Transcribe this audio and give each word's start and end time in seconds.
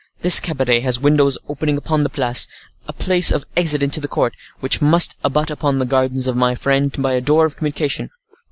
"This 0.23 0.39
cabaret 0.39 0.79
has 0.79 0.99
windows 0.99 1.37
opening 1.47 1.77
upon 1.77 2.01
the 2.01 2.09
Place, 2.09 2.47
a 2.87 2.91
place 2.93 3.31
of 3.31 3.43
exit 3.55 3.83
into 3.83 4.01
the 4.01 4.07
court, 4.07 4.33
which 4.59 4.81
must 4.81 5.15
abut 5.23 5.51
upon 5.51 5.77
the 5.77 5.85
gardens 5.85 6.25
of 6.25 6.35
my 6.35 6.55
friend 6.55 6.91
by 6.99 7.13
a 7.13 7.21
door 7.21 7.45
of 7.45 7.55
communication." 7.55 8.09